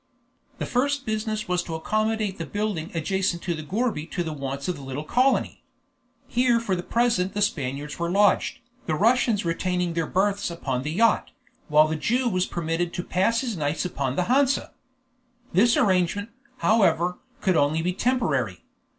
The 0.57 0.65
first 0.65 1.05
business 1.05 1.47
was 1.47 1.61
to 1.61 1.75
accommodate 1.75 2.39
the 2.39 2.45
building 2.47 2.89
adjacent 2.95 3.43
to 3.43 3.53
the 3.53 3.61
gourbi 3.61 4.07
to 4.09 4.23
the 4.23 4.33
wants 4.33 4.67
of 4.67 4.75
the 4.75 4.81
little 4.81 5.03
colony. 5.03 5.61
Here 6.27 6.59
for 6.59 6.75
the 6.75 6.81
present 6.81 7.35
the 7.35 7.41
Spaniards 7.43 7.99
were 7.99 8.09
lodged, 8.09 8.61
the 8.87 8.95
Russians 8.95 9.45
retaining 9.45 9.93
their 9.93 10.07
berths 10.07 10.49
upon 10.49 10.81
the 10.81 10.89
yacht, 10.91 11.29
while 11.67 11.87
the 11.87 11.95
Jew 11.95 12.27
was 12.27 12.47
permitted 12.47 12.95
to 12.95 13.03
pass 13.03 13.41
his 13.41 13.55
nights 13.55 13.85
upon 13.85 14.15
the 14.15 14.23
Hansa. 14.23 14.71
This 15.53 15.77
arrangement, 15.77 16.29
however, 16.57 17.19
could 17.39 17.53
be 17.53 17.59
only 17.59 17.93
temporary. 17.93 18.63